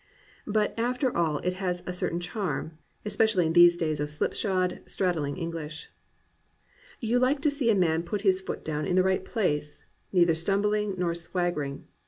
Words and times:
But 0.47 0.73
after 0.79 1.15
all 1.15 1.37
it 1.43 1.53
has 1.61 1.83
a 1.85 1.93
certain 1.93 2.19
charm, 2.19 2.75
especially 3.05 3.45
in 3.45 3.53
these 3.53 3.77
days 3.77 3.99
of 3.99 4.09
slipshod, 4.09 4.81
straddling 4.87 5.37
English. 5.37 5.91
You 7.01 7.19
hke 7.19 7.39
to 7.41 7.51
see 7.51 7.69
a 7.69 7.75
man 7.75 8.01
put 8.01 8.21
his 8.21 8.41
foot 8.41 8.65
down 8.65 8.87
in 8.87 8.95
the 8.95 9.03
right 9.03 9.23
place, 9.23 9.83
neither 10.11 10.33
stumbling 10.33 10.95
nor 10.97 11.13
swaggering. 11.13 11.85